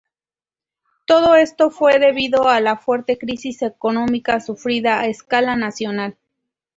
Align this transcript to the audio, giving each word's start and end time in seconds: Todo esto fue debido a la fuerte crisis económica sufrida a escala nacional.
Todo 1.05 1.35
esto 1.35 1.69
fue 1.69 1.99
debido 1.99 2.47
a 2.49 2.59
la 2.59 2.75
fuerte 2.75 3.19
crisis 3.19 3.61
económica 3.61 4.39
sufrida 4.39 4.99
a 4.99 5.05
escala 5.05 5.55
nacional. 5.55 6.17